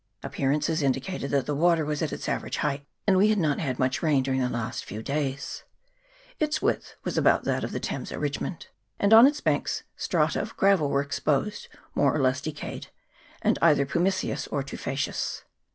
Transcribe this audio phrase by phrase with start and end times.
[0.23, 3.59] Appear ances indicated that the water was at its average height, and we had not
[3.59, 5.63] had much rain during the last few days.
[6.39, 8.65] Its width was about that of the Thames at Richmond,
[8.99, 12.87] and on its banks strata of gravel were exposed more or less decayed,
[13.43, 15.43] and either pumiceous or tufaceous.